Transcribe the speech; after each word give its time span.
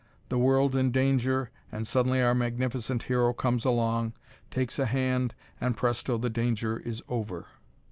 The 0.29 0.39
world 0.39 0.75
in 0.75 0.89
danger 0.89 1.51
and 1.71 1.85
suddenly 1.85 2.23
our 2.23 2.33
magnificent 2.33 3.03
hero 3.03 3.33
comes 3.33 3.65
along, 3.65 4.13
takes 4.49 4.79
a 4.79 4.87
hand, 4.87 5.35
and 5.59 5.77
presto 5.77 6.17
the 6.17 6.27
danger 6.27 6.79
is 6.79 7.01
all 7.01 7.19
over. 7.19 7.45